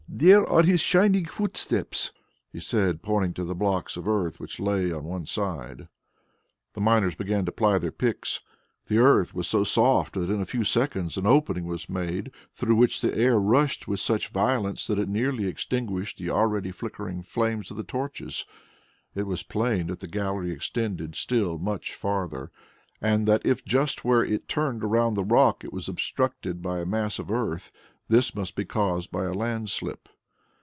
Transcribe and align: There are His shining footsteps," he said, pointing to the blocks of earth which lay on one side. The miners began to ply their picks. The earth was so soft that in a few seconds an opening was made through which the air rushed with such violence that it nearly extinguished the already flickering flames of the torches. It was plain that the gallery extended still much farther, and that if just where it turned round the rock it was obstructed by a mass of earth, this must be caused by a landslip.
There 0.13 0.47
are 0.47 0.61
His 0.61 0.81
shining 0.81 1.25
footsteps," 1.25 2.11
he 2.51 2.59
said, 2.59 3.01
pointing 3.01 3.33
to 3.35 3.43
the 3.45 3.55
blocks 3.55 3.95
of 3.97 4.07
earth 4.09 4.39
which 4.39 4.59
lay 4.59 4.91
on 4.91 5.03
one 5.05 5.25
side. 5.25 5.87
The 6.73 6.81
miners 6.81 7.15
began 7.15 7.43
to 7.45 7.51
ply 7.51 7.77
their 7.79 7.91
picks. 7.93 8.41
The 8.85 8.97
earth 8.99 9.33
was 9.33 9.47
so 9.47 9.63
soft 9.63 10.13
that 10.13 10.29
in 10.29 10.39
a 10.41 10.45
few 10.45 10.63
seconds 10.65 11.17
an 11.17 11.25
opening 11.25 11.65
was 11.65 11.89
made 11.89 12.29
through 12.53 12.75
which 12.75 13.01
the 13.01 13.17
air 13.17 13.39
rushed 13.39 13.87
with 13.87 13.99
such 14.01 14.27
violence 14.29 14.85
that 14.85 14.99
it 14.99 15.09
nearly 15.09 15.47
extinguished 15.47 16.17
the 16.19 16.29
already 16.29 16.69
flickering 16.71 17.23
flames 17.23 17.71
of 17.71 17.77
the 17.77 17.81
torches. 17.83 18.45
It 19.15 19.23
was 19.23 19.41
plain 19.43 19.87
that 19.87 20.01
the 20.01 20.07
gallery 20.07 20.51
extended 20.51 21.15
still 21.15 21.57
much 21.57 21.95
farther, 21.95 22.51
and 23.01 23.27
that 23.27 23.43
if 23.45 23.65
just 23.65 24.05
where 24.05 24.23
it 24.23 24.47
turned 24.49 24.83
round 24.83 25.15
the 25.15 25.23
rock 25.23 25.63
it 25.63 25.73
was 25.73 25.87
obstructed 25.89 26.61
by 26.61 26.79
a 26.79 26.85
mass 26.85 27.17
of 27.17 27.31
earth, 27.31 27.71
this 28.07 28.35
must 28.35 28.57
be 28.57 28.65
caused 28.65 29.09
by 29.09 29.23
a 29.23 29.33
landslip. 29.33 30.09